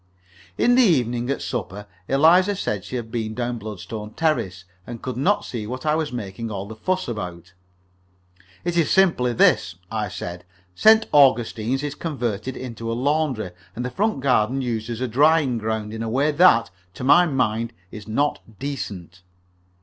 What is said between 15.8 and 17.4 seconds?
in a way that, to my